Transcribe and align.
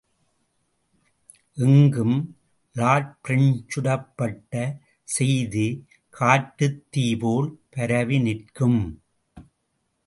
எங்கும் 1.57 2.15
லார்ட்பிரெஞ்ச்சுடப்பட்ட 2.75 4.53
செய்தி 5.07 5.67
காட்டுத்தீ 6.13 7.05
போல் 7.19 7.49
பரவிநிற்கும். 7.75 8.81